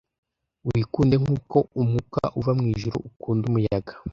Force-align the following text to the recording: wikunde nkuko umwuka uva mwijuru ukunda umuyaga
wikunde 0.67 1.15
nkuko 1.23 1.57
umwuka 1.81 2.21
uva 2.39 2.51
mwijuru 2.59 2.97
ukunda 3.09 3.43
umuyaga 3.49 3.93